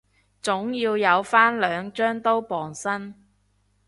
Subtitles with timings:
[0.41, 3.13] 總要有返兩張刀傍身